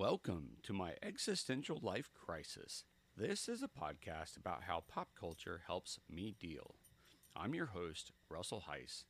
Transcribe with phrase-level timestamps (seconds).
[0.00, 2.84] Welcome to my existential life crisis.
[3.14, 6.76] This is a podcast about how pop culture helps me deal.
[7.36, 9.04] I'm your host, Russell Heiss,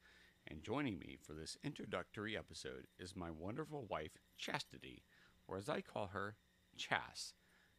[0.49, 5.05] and joining me for this introductory episode is my wonderful wife, Chastity,
[5.47, 6.35] or as I call her,
[6.77, 7.35] Chas.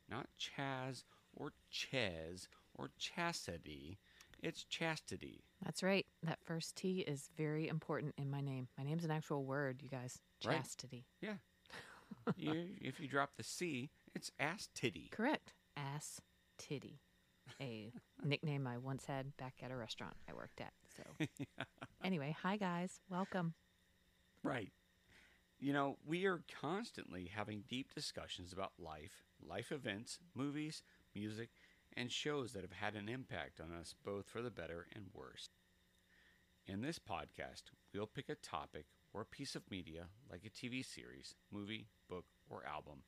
[0.09, 1.03] Not Chaz
[1.35, 3.99] or Chez or Chastity,
[4.41, 5.43] it's Chastity.
[5.65, 6.05] That's right.
[6.23, 8.69] That first T is very important in my name.
[8.77, 10.17] My name's an actual word, you guys.
[10.45, 10.55] Right.
[10.55, 11.03] Chastity.
[11.19, 11.35] Yeah.
[12.35, 15.09] You, if you drop the C, it's ass titty.
[15.11, 15.53] Correct.
[15.77, 16.21] Ass
[16.57, 16.99] titty.
[17.59, 17.91] A
[18.23, 20.73] nickname I once had back at a restaurant I worked at.
[20.95, 21.25] So,
[22.03, 22.99] anyway, hi guys.
[23.09, 23.53] Welcome.
[24.43, 24.71] Right.
[25.59, 30.81] You know, we are constantly having deep discussions about life, life events, movies,
[31.13, 31.49] music,
[31.95, 35.49] and shows that have had an impact on us both for the better and worse.
[36.65, 40.83] In this podcast, we'll pick a topic or a piece of media, like a TV
[40.83, 43.03] series, movie, book, or album,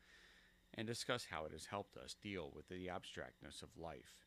[0.73, 4.25] and discuss how it has helped us deal with the abstractness of life.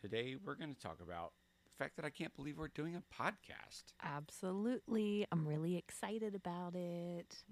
[0.00, 1.32] Today, we're going to talk about
[1.64, 3.92] the fact that I can't believe we're doing a podcast.
[4.02, 5.26] Absolutely.
[5.30, 7.44] I'm really excited about it.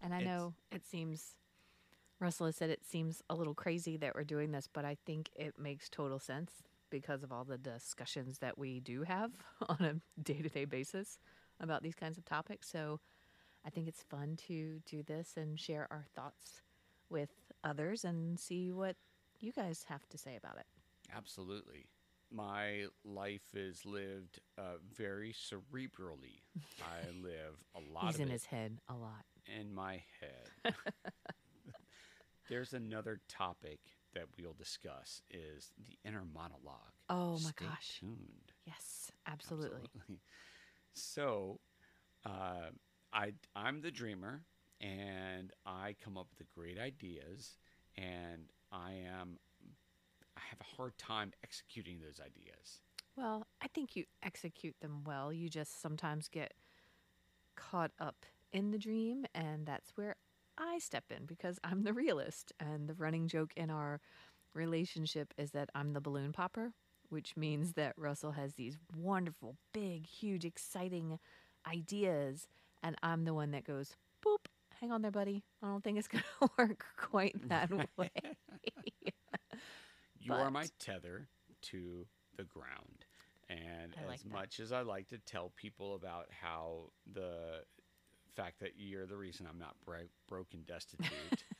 [0.00, 1.36] And I It's- know it seems,
[2.20, 5.30] Russell has said it seems a little crazy that we're doing this, but I think
[5.34, 9.32] it makes total sense because of all the discussions that we do have
[9.68, 11.18] on a day to day basis
[11.62, 12.68] about these kinds of topics.
[12.70, 13.00] So
[13.64, 16.62] I think it's fun to do this and share our thoughts
[17.10, 17.30] with
[17.64, 18.96] others and see what
[19.40, 20.66] you guys have to say about it.
[21.14, 21.86] Absolutely.
[22.30, 26.40] My life is lived uh, very cerebrally.
[26.82, 29.24] I live a lot He's of in his head a lot.
[29.58, 30.74] in my head.
[32.48, 33.80] There's another topic
[34.14, 36.92] that we'll discuss is the inner monologue.
[37.08, 37.98] Oh my Stay gosh.
[38.00, 38.52] tuned.
[38.66, 39.88] Yes, absolutely.
[39.94, 40.20] Absolutely.
[40.94, 41.60] So,
[42.24, 42.70] uh,
[43.12, 44.44] I I'm the dreamer,
[44.80, 47.58] and I come up with the great ideas,
[47.96, 49.38] and I am
[50.36, 52.82] I have a hard time executing those ideas.
[53.16, 55.32] Well, I think you execute them well.
[55.32, 56.54] You just sometimes get
[57.56, 60.16] caught up in the dream, and that's where
[60.58, 62.52] I step in because I'm the realist.
[62.60, 64.00] And the running joke in our
[64.54, 66.72] relationship is that I'm the balloon popper,
[67.12, 71.18] which means that Russell has these wonderful, big, huge, exciting
[71.70, 72.48] ideas,
[72.82, 74.46] and I'm the one that goes, boop,
[74.80, 75.44] hang on there, buddy.
[75.62, 78.10] I don't think it's going to work quite that way.
[80.18, 81.28] You are my tether
[81.62, 82.06] to
[82.38, 83.04] the ground.
[83.50, 84.32] And I as that.
[84.32, 87.64] much as I like to tell people about how the
[88.34, 91.44] fact that you're the reason I'm not bro- broke and destitute,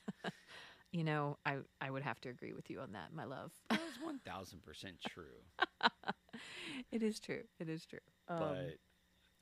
[0.93, 3.53] you know, I, I would have to agree with you on that, my love.
[3.71, 5.25] that is 1000% true.
[6.91, 7.43] It is true.
[7.59, 7.99] It is true.
[8.29, 8.77] Um, but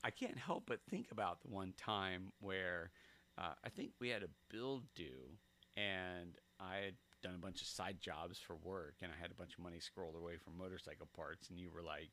[0.05, 2.91] I can't help but think about the one time where
[3.39, 5.37] uh, I think we had a bill due,
[5.77, 9.34] and I had done a bunch of side jobs for work, and I had a
[9.34, 12.10] bunch of money scrolled away from motorcycle parts, and you were like,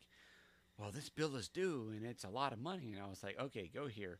[0.78, 3.40] "Well, this bill is due, and it's a lot of money," and I was like,
[3.40, 4.20] "Okay, go here,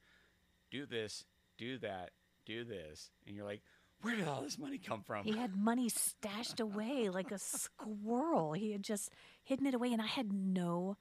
[0.72, 1.26] do this,
[1.58, 2.12] do that,
[2.46, 3.62] do this," and you're like.
[4.02, 5.26] Where did all this money come from?
[5.26, 8.54] he had money stashed away like a squirrel.
[8.54, 9.12] He had just
[9.44, 10.98] hidden it away, and I had no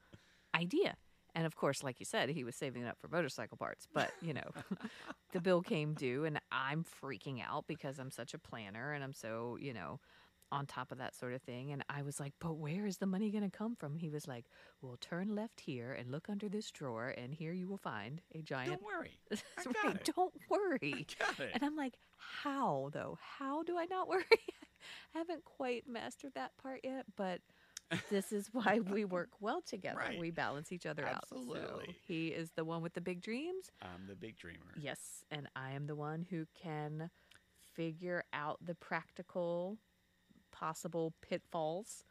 [0.54, 0.96] idea.
[1.34, 3.86] And of course, like you said, he was saving it up for motorcycle parts.
[3.92, 4.50] But, you know,
[5.32, 9.12] the bill came due, and I'm freaking out because I'm such a planner and I'm
[9.12, 10.00] so, you know,
[10.52, 11.72] on top of that sort of thing.
[11.72, 13.96] And I was like, but where is the money going to come from?
[13.96, 14.46] He was like,
[14.80, 18.42] well, turn left here and look under this drawer, and here you will find a
[18.42, 18.70] giant.
[18.70, 19.18] Don't worry.
[19.58, 20.12] I got right, it.
[20.14, 21.06] Don't worry.
[21.18, 21.50] Got it.
[21.54, 23.18] And I'm like, how though?
[23.38, 24.24] How do I not worry?
[25.14, 27.40] I haven't quite mastered that part yet, but
[28.10, 29.98] this is why we work well together.
[29.98, 30.18] Right.
[30.18, 31.28] We balance each other out.
[31.28, 31.96] So Absolutely.
[32.06, 33.70] he is the one with the big dreams.
[33.82, 34.74] I'm the big dreamer.
[34.76, 35.24] Yes.
[35.30, 37.10] And I am the one who can
[37.74, 39.78] figure out the practical
[40.59, 42.05] possible pitfalls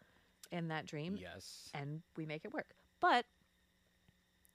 [0.52, 1.70] in that dream Yes.
[1.74, 2.74] and we make it work.
[3.00, 3.26] But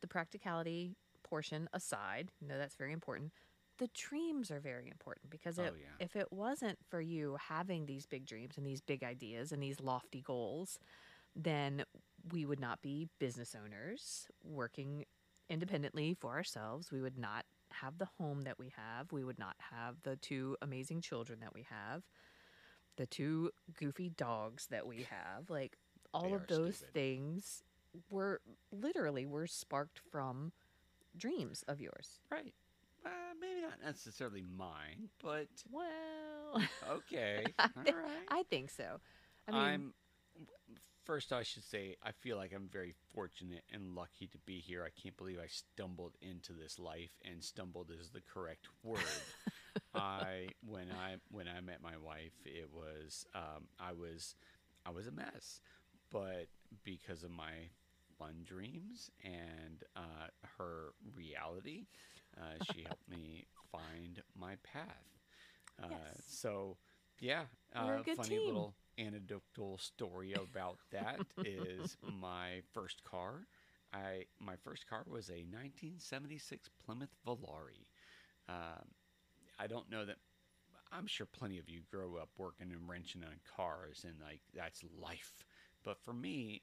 [0.01, 3.33] the practicality portion aside, you know that's very important.
[3.79, 5.97] The dreams are very important because Oh, yeah.
[5.99, 9.81] if it wasn't for you having these big dreams and these big ideas and these
[9.81, 10.79] lofty goals,
[11.35, 11.85] then
[12.33, 15.05] we would not be business owners working
[15.49, 16.91] independently for ourselves.
[16.93, 19.13] We would not have the home that we have.
[19.13, 22.03] We would not have the two amazing children that we have,
[23.01, 25.51] the two goofy dogs that we have.
[25.51, 25.77] Like
[26.13, 26.95] all They of those stupid.
[26.95, 27.63] things
[28.11, 28.41] were
[28.73, 30.53] literally were sparked from
[31.17, 32.21] dreams of yours.
[32.31, 32.55] Right.
[33.05, 33.11] Uh,
[33.41, 37.53] maybe not necessarily mine, but Well, okay.
[37.59, 38.27] I, All thi- right.
[38.29, 39.01] I think so.
[39.49, 39.95] I mean, I'm
[41.05, 41.33] first.
[41.33, 44.85] I should say I feel like I'm very fortunate and lucky to be here.
[44.85, 49.01] I can't believe I stumbled into this life, and stumbled is the correct word.
[49.95, 54.35] I when I when I met my wife, It was um, I was
[54.87, 55.61] I was a mess,
[56.11, 56.47] but
[56.85, 57.71] because of my
[58.19, 60.29] fun dreams and uh,
[60.59, 61.87] her reality,
[62.39, 65.07] uh, she helped me find my path.
[65.83, 66.25] Uh, Yes.
[66.29, 66.77] So,
[67.21, 67.45] yeah,
[67.75, 68.41] uh, funny team.
[68.41, 73.47] little anecdotal story about that is my first car.
[73.93, 77.87] I my first car was a 1976 Plymouth Volare.
[78.49, 78.89] Um,
[79.61, 80.17] I don't know that.
[80.93, 84.83] I'm sure plenty of you grow up working and wrenching on cars, and like that's
[85.01, 85.45] life.
[85.85, 86.63] But for me,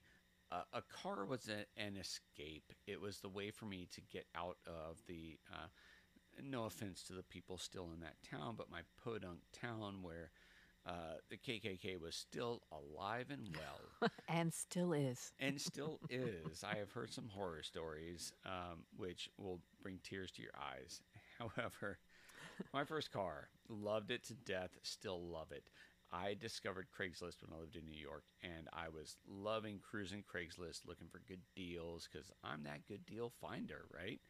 [0.52, 2.72] uh, a car was a, an escape.
[2.86, 5.38] It was the way for me to get out of the.
[5.52, 5.68] Uh,
[6.42, 10.30] no offense to the people still in that town, but my podunk town where
[10.86, 15.32] uh, the KKK was still alive and well and still is.
[15.40, 16.64] and still is.
[16.64, 21.02] I have heard some horror stories, um, which will bring tears to your eyes.
[21.38, 21.98] However,
[22.72, 25.68] my first car, loved it to death, still love it.
[26.10, 30.86] I discovered Craigslist when I lived in New York, and I was loving cruising Craigslist,
[30.86, 34.20] looking for good deals because I'm that good deal finder, right?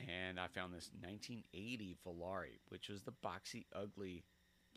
[0.00, 4.24] And I found this 1980 Volare, which was the boxy, ugly,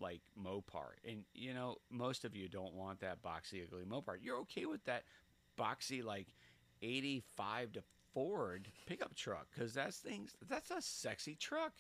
[0.02, 0.96] like Mopar.
[1.08, 4.18] And you know, most of you don't want that boxy, ugly Mopar.
[4.22, 5.04] You're okay with that
[5.58, 6.28] boxy, like
[6.82, 7.84] 85 to
[8.14, 10.36] Ford pickup truck because that's things.
[10.48, 11.74] That's a sexy truck.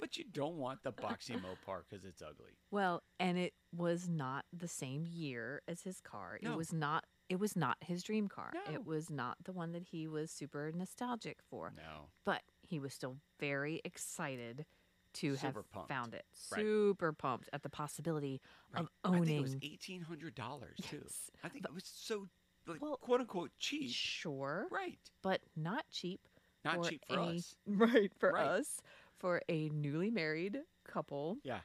[0.00, 2.52] But you don't want the boxy Mopar because it's ugly.
[2.70, 6.38] Well, and it was not the same year as his car.
[6.42, 6.52] No.
[6.52, 8.52] It was not it was not his dream car.
[8.54, 8.74] No.
[8.74, 11.72] It was not the one that he was super nostalgic for.
[11.76, 12.08] No.
[12.26, 14.66] But he was still very excited
[15.14, 15.88] to have pumped.
[15.88, 16.24] found it.
[16.52, 16.60] Right.
[16.60, 18.40] Super pumped at the possibility
[18.74, 19.22] of owning.
[19.22, 21.02] I think it was eighteen hundred dollars too.
[21.42, 22.26] I think it was so
[22.66, 23.90] like Well, quote unquote cheap.
[23.92, 24.98] Sure, Right.
[25.22, 26.20] but not cheap.
[26.64, 27.54] Not cheap for a- us.
[27.66, 28.46] Right, for Right.
[28.46, 28.80] us,
[29.24, 31.60] for a newly married couple Yeah.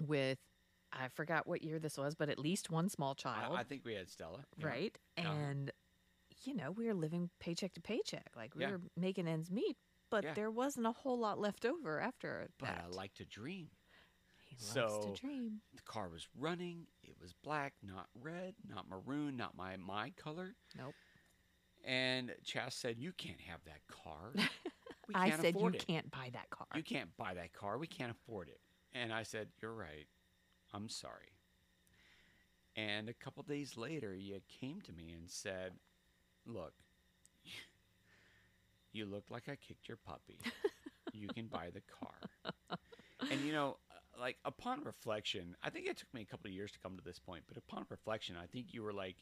[0.00, 0.38] with
[0.94, 3.54] I forgot what year this was, but at least one small child.
[3.54, 4.46] I think we had Stella.
[4.56, 4.66] yeah.
[4.66, 4.98] right?
[5.18, 5.28] Uh-huh.
[5.30, 5.70] And
[6.44, 8.30] you know, we were living paycheck to paycheck.
[8.34, 8.70] Like we Yeah.
[8.72, 9.76] were making ends meet,
[10.08, 12.52] but there wasn't a whole lot left over after it.
[12.58, 12.84] But that.
[12.84, 13.68] I like to dream.
[14.46, 15.60] he loves so- to dream.
[15.74, 16.86] The car was running.
[17.02, 20.54] It was black, not red, not maroon, not my my color.
[20.78, 20.94] Nope.
[21.84, 24.32] And Chas said, "You can't have that car.
[25.14, 25.86] We I can't said you it.
[25.86, 26.66] can't buy that car.
[26.74, 27.78] You can't buy that car.
[27.78, 28.60] We can't afford it."
[28.92, 30.06] And I said, "You're right.
[30.72, 31.32] I'm sorry."
[32.76, 35.72] And a couple days later, you came to me and said,
[36.46, 36.72] "Look,
[38.92, 40.38] you look like I kicked your puppy.
[41.12, 42.78] you can buy the car."
[43.30, 46.54] And you know, uh, like upon reflection, I think it took me a couple of
[46.54, 49.16] years to come to this point, but upon reflection, I think you were like,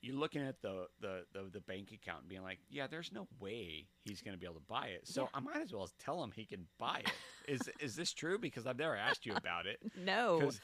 [0.00, 3.26] you're looking at the the the, the bank account and being like, yeah, there's no
[3.40, 5.06] way he's going to be able to buy it.
[5.06, 5.28] So Yeah.
[5.34, 7.12] I might as well tell him he can buy it.
[7.52, 8.38] Is is this true?
[8.38, 9.80] Because I've never asked you about it.
[9.96, 10.60] no, Because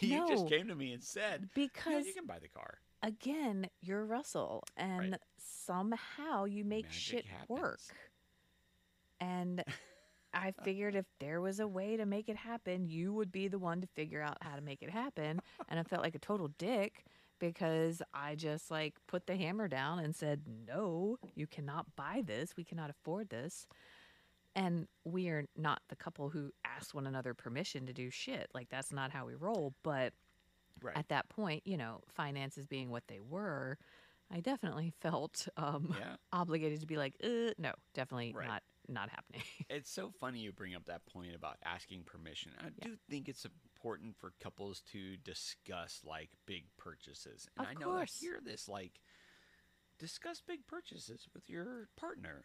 [0.00, 0.26] you No.
[0.26, 2.78] just came to me and said, yeah, because you can buy the car.
[3.02, 7.48] again, you're Russell, and somehow you make Magic shit happens.
[7.48, 7.80] work.
[9.20, 9.62] And
[10.34, 13.58] I figured if there was a way to make it happen, you would be the
[13.58, 15.40] one to figure out how to make it happen.
[15.68, 17.04] And I felt like a total dick
[17.42, 22.54] because I just like put the hammer down and said, "No, you cannot buy this.
[22.56, 23.66] We cannot afford this."
[24.54, 28.48] And we are not the couple who ask one another permission to do shit.
[28.54, 30.12] Like that's not how we roll, but
[30.80, 30.96] Right.
[30.96, 33.76] at that point, you know, finances being what they were,
[34.30, 36.16] I definitely felt um, yeah.
[36.32, 38.46] obligated to be like, uh, no, definitely Right.
[38.46, 39.42] not not happening.
[39.68, 42.52] It's so funny you bring up that point about asking permission.
[42.60, 42.88] I Yeah.
[42.88, 43.46] do think it's
[43.82, 47.48] important for couples to discuss like big purchases.
[47.58, 48.16] And Of I know course.
[48.20, 49.00] I hear this like
[49.98, 52.44] discuss big purchases with your partner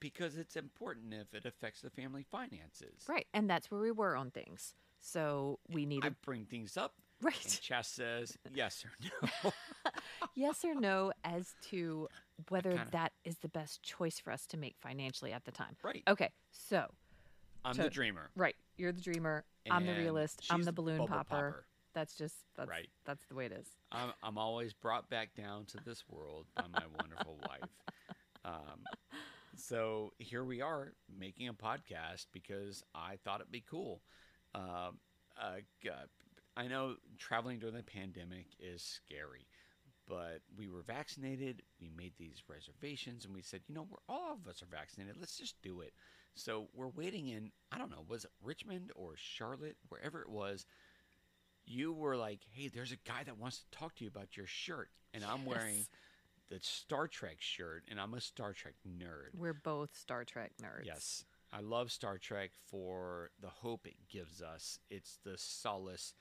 [0.00, 3.04] because it's important if it affects the family finances.
[3.08, 3.26] right.
[3.32, 4.74] And that's where we were on things.
[5.00, 7.58] So we I needed, bring things up and right.
[7.62, 8.90] Chess says yes or
[9.44, 9.52] no.
[10.34, 12.08] yes or no as to
[12.48, 15.76] whether kinda- that is the best choice for us to make financially at the time.
[15.84, 16.02] right.
[16.08, 16.30] Okay.
[16.50, 16.86] So,
[17.64, 18.30] I'm so- the dreamer.
[18.34, 18.56] right.
[18.76, 19.44] You're the dreamer.
[19.70, 20.42] I'm the realist.
[20.50, 21.66] I'm the balloon bubble popper.
[21.94, 22.88] That's just, that's, Right.
[23.06, 23.66] that's the way it is.
[23.90, 27.70] I'm, I'm always brought back down to this world by my wonderful wife.
[28.44, 28.84] Um,
[29.56, 34.02] so here we are making a podcast because I thought it'd be cool.
[34.54, 34.98] Um,
[35.40, 35.88] uh, g-
[36.56, 39.46] I know traveling during the pandemic is scary,
[40.06, 41.62] but we were vaccinated.
[41.80, 45.16] We made these reservations and we said, you know, we're all of us are vaccinated.
[45.18, 45.92] Let's just do it.
[46.36, 50.66] So we're waiting in, I don't know, was it Richmond or Charlotte, wherever it was.
[51.64, 54.46] You were like, hey, there's a guy that wants to talk to you about your
[54.46, 54.88] shirt.
[55.12, 55.86] And I'm wearing
[56.48, 59.34] the Star Trek shirt, and I'm a Star Trek nerd.
[59.36, 60.84] We're both Star Trek nerds.
[60.84, 61.24] Yes.
[61.52, 64.78] I love Star Trek for the hope it gives us.
[64.90, 66.14] It's the solace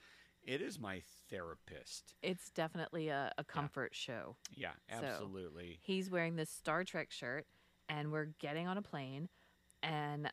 [0.44, 2.14] It is my therapist.
[2.24, 4.38] It's definitely a, a comfort show.
[4.56, 5.80] Yeah, So- absolutely.
[5.82, 7.46] He's wearing this Star Trek shirt,
[7.90, 9.30] and we're getting on a plane,
[9.86, 10.30] and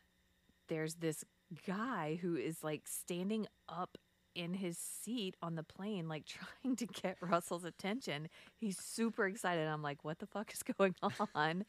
[0.68, 1.24] there's this
[1.66, 3.98] guy who is like standing up
[4.34, 6.24] in his seat on the plane, like
[6.64, 8.28] trying to get Russell's attention.
[8.58, 9.68] He's super excited.
[9.68, 10.94] I'm like, what the fuck is going
[11.34, 11.64] on?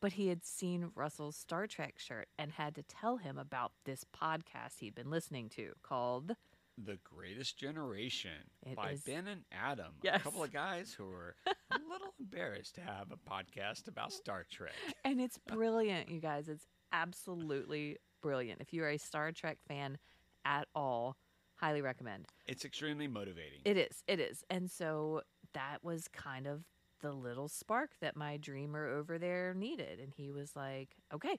[0.00, 4.04] But he had seen Russell's Star Trek shirt and had to tell him about this
[4.14, 6.32] podcast he'd been listening to called
[6.76, 8.32] The Greatest Generation
[8.66, 9.92] It by is- Ben and Adam.
[10.04, 14.44] A couple of guys who were a little embarrassed to have a podcast about Star
[14.50, 14.72] Trek.
[15.04, 16.48] and it's brilliant, you guys.
[16.48, 18.60] It's absolutely brilliant.
[18.60, 19.98] If you are a Star Trek fan
[20.44, 21.16] at all,
[21.56, 22.26] highly recommend.
[22.46, 23.60] It's extremely motivating.
[23.64, 24.02] It is.
[24.06, 24.44] It is.
[24.50, 25.22] And so
[25.54, 26.64] that was kind of
[27.00, 29.98] the little spark that my dreamer over there needed.
[30.00, 31.38] And he was like, okay.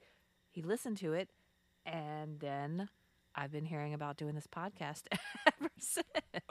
[0.51, 1.29] He listened to it.
[1.85, 2.89] And then
[3.35, 5.03] I've been hearing about doing this podcast
[5.47, 6.05] ever since.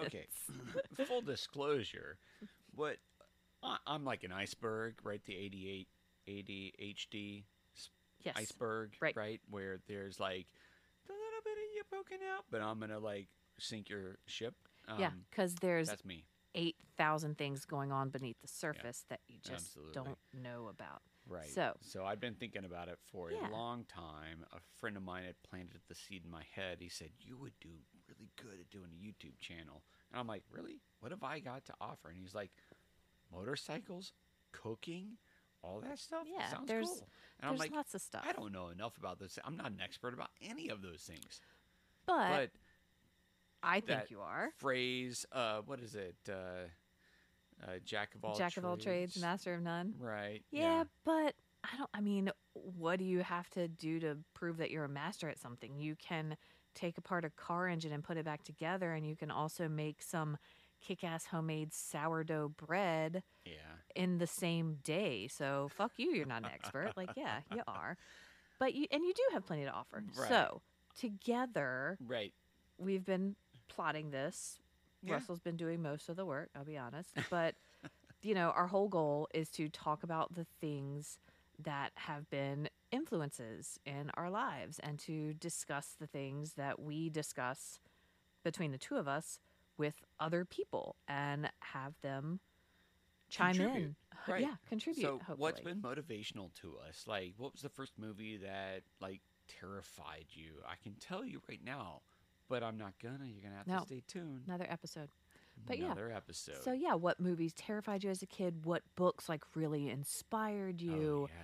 [0.05, 0.27] Okay,
[1.07, 2.19] full disclosure,
[2.75, 2.97] what
[3.87, 5.23] I'm like an iceberg, right?
[5.25, 5.89] The 88
[6.29, 7.45] ADHD
[8.25, 8.37] Yes.
[8.37, 9.41] iceberg, Right.
[9.51, 10.47] Where there's like
[11.09, 14.55] a little bit of you poking out, but I'm gonna like sink your ship.
[14.89, 15.11] Um, yeah.
[15.31, 16.25] Because there's that's me.
[16.55, 19.95] 8,000 things going on beneath the surface that you just absolutely.
[19.95, 21.01] don't know about.
[21.27, 21.49] Right.
[21.49, 23.49] So- so I've been thinking about it for Yeah.
[23.49, 24.45] a long time.
[24.53, 26.81] A friend of mine had planted the seed in my head.
[26.81, 27.71] He said, You would do
[28.09, 29.83] really good at doing a YouTube channel.
[30.11, 30.83] And I'm like, Really?
[31.01, 32.09] What have I got to offer?
[32.11, 32.51] And he's like,
[33.31, 34.13] Motorcycles,
[34.53, 35.17] cooking,
[35.63, 36.27] all that stuff?
[36.27, 37.09] Yeah, Sounds there's- cool.
[37.41, 38.25] And I'm There's like, lots of stuff.
[38.29, 39.37] I don't know enough about this.
[39.45, 41.41] I'm not an expert about any of those things.
[42.07, 42.51] but, But
[43.65, 44.51] I think you are.
[44.59, 46.15] phrase, uh, what is it?
[46.29, 46.69] Uh,
[47.65, 49.95] uh, jack of all Jack of all trades, master of none.
[49.99, 50.43] Right.
[50.51, 51.91] Yeah, but I don't.
[51.95, 55.39] I mean, what do you have to do to prove that you're a master at
[55.39, 55.77] something?
[55.77, 56.37] You can
[56.75, 60.03] take apart a car engine and put it back together, and you can also make
[60.03, 60.39] some
[60.83, 63.53] kick-ass homemade sourdough bread Yeah.
[63.95, 65.29] in the same day.
[65.29, 66.93] So fuck you, you're not an expert.
[66.97, 67.97] like, yeah, you are,
[68.59, 70.03] but you and you do have plenty to offer.
[70.17, 70.29] Right.
[70.29, 70.61] So
[70.99, 72.33] together, Right.
[72.79, 73.37] we've been
[73.69, 74.59] plotting this.
[75.03, 75.15] Yeah.
[75.15, 77.11] Russell's been doing most of the work, I'll be honest.
[77.31, 77.55] But,
[78.23, 81.19] you know, our whole goal is to talk about the things
[81.59, 87.81] that have been influences in our lives and to discuss the things that we discuss
[88.45, 89.39] between the two of us
[89.83, 92.39] with other people and have them
[93.29, 93.83] chime Contribute.
[93.85, 93.97] in.
[94.29, 94.43] Right.
[94.43, 95.03] Yeah, contribute.
[95.03, 95.37] So, hopefully.
[95.39, 97.07] what's been motivational to us?
[97.09, 99.21] Like, what was the first movie that like
[99.61, 100.53] terrified you?
[100.65, 102.03] I can tell you right now,
[102.49, 103.25] but I'm not gonna.
[103.27, 103.81] You're gonna have No.
[103.81, 104.43] to stay tuned.
[104.47, 105.09] another episode?
[105.67, 105.87] but yeah.
[105.87, 106.63] Another episode.
[106.63, 108.65] So yeah, what movies terrified you as a kid?
[108.65, 111.29] What books like really inspired you?
[111.29, 111.35] Oh,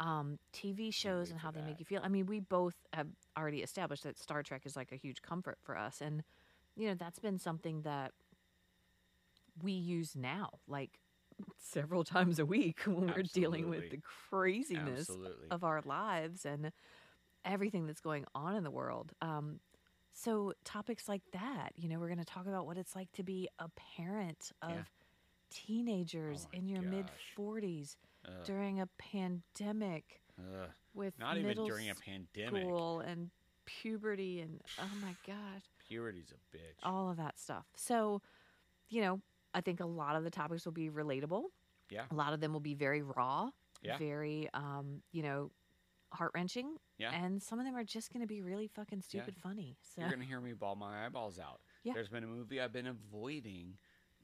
[0.00, 0.18] yeah.
[0.20, 1.66] um, TV shows and how they that.
[1.66, 2.00] make you feel.
[2.02, 3.08] I mean, we both have
[3.38, 6.22] already established that Star Trek is like a huge comfort for us, and
[6.76, 8.12] you know that's been something that
[9.62, 10.98] we use now, like
[11.58, 13.98] several times a week when we're dealing with the
[14.30, 15.48] craziness Absolutely.
[15.50, 16.72] of our lives and
[17.44, 19.12] everything that's going on in the world.
[19.20, 19.60] Um,
[20.12, 23.22] so topics like that, you know, we're going to talk about what it's like to
[23.22, 24.82] be a parent of Yeah.
[25.50, 30.68] teenagers Oh in your mid 40s Ugh, during a pandemic ugh.
[30.94, 32.62] with Not even during a pandemic.
[32.62, 33.30] school and
[33.64, 35.62] puberty and oh my god,
[36.00, 36.78] A bitch.
[36.82, 37.66] all of that stuff.
[37.76, 38.22] So,
[38.88, 39.20] you know,
[39.54, 41.44] I think a lot of the topics will be relatable.
[41.90, 42.04] Yeah.
[42.10, 43.50] A lot of them will be very raw,
[43.82, 43.98] Yeah.
[43.98, 45.50] very um, you know,
[46.12, 46.76] heart wrenching.
[46.98, 47.12] Yeah.
[47.12, 49.76] And some of them are just going to be really fucking stupid funny.
[49.82, 51.60] So You're gonna hear me bawl my eyeballs out.
[51.84, 51.92] Yeah.
[51.94, 53.76] There's been a movie I've been avoiding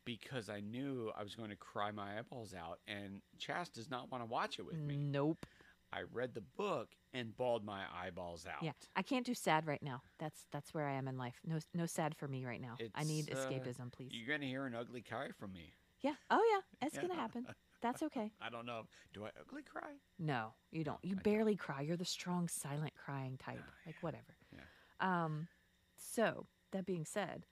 [0.04, 4.10] because I knew I was going to cry my eyeballs out, and Chas does not
[4.10, 4.96] want to watch it with me.
[4.96, 5.44] nope.
[5.92, 8.62] I read the book and bawled my eyeballs out.
[8.62, 10.02] Yeah, I can't do sad right now.
[10.18, 11.40] That's that's where I am in life.
[11.46, 12.76] No no sad for me right now.
[12.94, 14.10] I need It's, uh, escapism, please.
[14.12, 15.72] You're going to hear an ugly cry from me.
[16.00, 16.14] yeah.
[16.30, 17.02] Oh yeah, it's Yeah.
[17.02, 17.46] gonna happen.
[17.80, 18.32] That's okay.
[18.40, 18.82] I don't know.
[19.14, 19.92] Do I ugly cry?
[20.18, 20.98] No, you don't.
[21.02, 21.22] You I don't.
[21.24, 21.80] barely cry.
[21.80, 23.60] You're the strong, silent crying type.
[23.60, 24.00] Oh, like yeah.
[24.02, 24.36] whatever.
[24.52, 25.24] Yeah.
[25.24, 25.48] Um.
[25.96, 27.46] So that being said,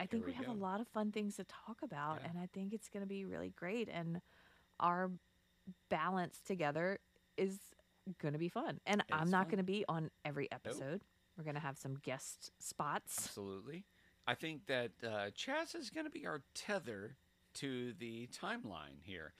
[0.00, 0.52] I think we we, have go.
[0.52, 2.30] a lot of fun things to talk about, Yeah.
[2.30, 3.88] and I think it's going to be really great.
[3.88, 4.20] And
[4.80, 5.10] our
[5.90, 6.98] balance together
[7.38, 7.58] is
[8.20, 8.80] going to be fun.
[8.86, 11.00] And I'm not going to be on every episode.
[11.36, 13.16] We're going to have some guest spots.
[13.18, 13.84] Absolutely.
[14.26, 17.16] I think that uh, Chaz is going to be our tether
[17.54, 19.32] to the timeline here.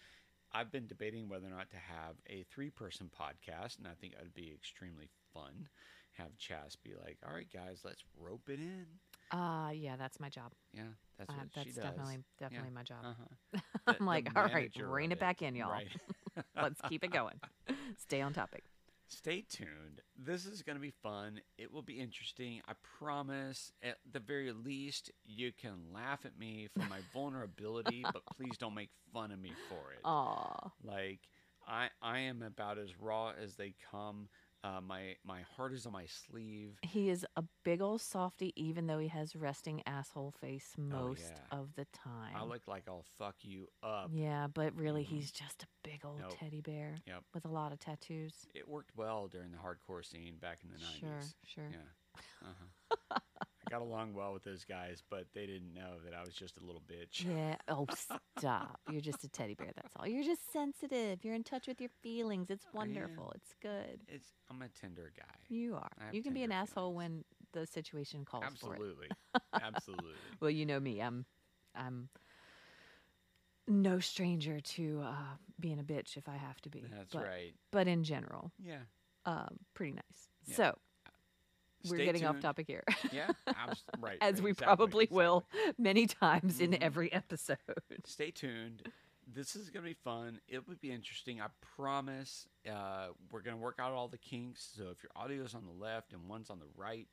[0.52, 4.14] I've been debating whether or not to have a three person podcast, and I think
[4.14, 5.68] it would be extremely fun.
[6.16, 8.86] Have Chaz be like, all right, guys, let's rope it in.
[9.30, 10.52] Uh yeah, that's my job.
[10.72, 10.84] Yeah,
[11.18, 11.84] that's Uh, what she does.
[11.84, 13.04] definitely definitely my job.
[13.04, 13.60] Uh-huh.
[14.00, 15.70] I'm like, all right, rein it, of back in, y'all.
[15.70, 15.86] Right.
[16.56, 17.38] Let's keep it going.
[17.97, 18.64] Stay on topic.
[19.09, 21.40] Stay tuned this is going to be fun.
[21.57, 22.61] It will be interesting.
[22.68, 23.73] I promise.
[23.83, 28.75] At the very least, you can laugh at me for my vulnerability, but please don't
[28.75, 30.00] make fun of me for it.
[30.04, 30.71] Aw.
[30.85, 31.21] Like
[31.66, 34.28] I, I am about as raw as they come.
[34.64, 36.76] Uh, my my heart is on my sleeve.
[36.82, 41.36] He is a big old softy, even though he has resting asshole face most Oh,
[41.52, 41.58] yeah.
[41.58, 42.34] of the time.
[42.34, 44.10] I look like I'll fuck you up.
[44.12, 45.08] yeah, but really, Mhm.
[45.08, 46.38] he's just a big old Nope.
[46.38, 47.24] teddy bear Yep.
[47.34, 48.46] with a lot of tattoos.
[48.54, 51.36] It worked well during the hardcore scene back in the Sure, nineties.
[51.44, 51.70] sure.
[51.70, 52.20] Yeah.
[52.42, 53.18] Uh-huh.
[53.70, 56.64] Got along well with those guys, but they didn't know that I was just a
[56.64, 57.25] little bitch.
[57.25, 57.56] Yeah.
[57.68, 57.87] Oh,
[58.38, 58.80] stop.
[58.90, 59.70] You're just a teddy bear.
[59.76, 60.06] That's all.
[60.06, 61.25] You're just sensitive.
[61.25, 62.50] You're in touch with your feelings.
[62.50, 63.32] It's wonderful.
[63.34, 64.00] It's good.
[64.08, 65.25] It's I'm a tender guy.
[65.48, 65.90] You are.
[66.00, 67.25] I have You can be an tender asshole feelings.
[67.52, 68.78] when the situation calls for it.
[68.78, 69.08] Absolutely.
[69.62, 70.12] Absolutely.
[70.40, 71.00] Well, you know me.
[71.02, 71.25] I'm
[71.75, 72.08] I'm
[73.66, 75.12] no stranger to uh,
[75.60, 76.84] being a bitch if I have to be.
[76.90, 77.54] That's but, right.
[77.70, 78.78] But in general, Yeah.
[79.26, 80.28] um, pretty nice.
[80.46, 80.54] Yeah.
[81.85, 82.82] So we're Stay getting off topic here,
[83.12, 83.30] Yeah.
[83.47, 84.18] Abs- right.
[84.20, 85.47] as right, we exactly, probably will
[85.78, 86.82] many times in Mhm.
[86.82, 87.58] every episode.
[88.04, 88.82] Stay tuned.
[89.32, 90.40] This is going to be fun.
[90.49, 91.40] It would be interesting.
[91.40, 92.49] I promise.
[92.68, 94.73] Uh, we're going to work out all the kinks.
[94.76, 97.06] So if your audio's on the left and one's on the right,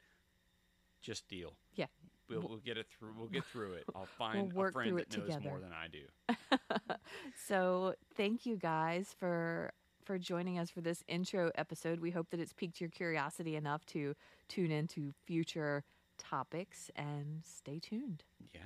[1.01, 1.53] just deal.
[1.75, 1.86] Yeah.
[2.27, 3.13] We'll, We'll- we'll get it through.
[3.17, 3.84] We'll get through it.
[3.93, 5.43] I'll find a work friend that it knows together.
[5.50, 6.95] more than I do.
[7.48, 9.72] so thank you guys for
[10.05, 12.00] for joining us for this intro episode.
[12.00, 14.15] We hope that it's piqued your curiosity enough to
[14.47, 15.83] tune into future
[16.17, 18.24] topics and stay tuned.
[18.53, 18.62] Yes.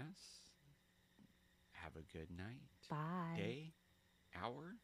[1.71, 3.37] Have a good night, Bye.
[3.37, 3.73] day,
[4.35, 4.75] hour,